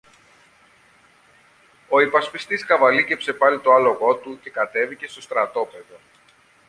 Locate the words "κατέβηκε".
4.49-5.07